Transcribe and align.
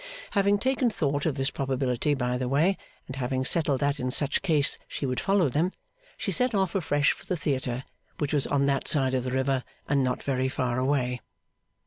Having 0.31 0.57
taken 0.57 0.89
thought 0.89 1.27
of 1.27 1.35
this 1.35 1.51
probability 1.51 2.15
by 2.15 2.35
the 2.35 2.49
way, 2.49 2.75
and 3.05 3.17
having 3.17 3.45
settled 3.45 3.81
that 3.81 3.99
in 3.99 4.09
such 4.09 4.41
case 4.41 4.79
she 4.87 5.05
would 5.05 5.19
follow 5.19 5.47
them, 5.47 5.71
she 6.17 6.31
set 6.31 6.55
off 6.55 6.73
afresh 6.73 7.11
for 7.11 7.27
the 7.27 7.37
theatre, 7.37 7.83
which 8.17 8.33
was 8.33 8.47
on 8.47 8.65
that 8.65 8.87
side 8.87 9.13
of 9.13 9.23
the 9.25 9.31
river, 9.31 9.63
and 9.87 10.03
not 10.03 10.23
very 10.23 10.49
far 10.49 10.79
away. 10.79 11.21